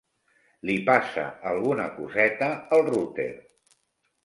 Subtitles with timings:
[0.69, 3.31] Li passa alguna coseta al router.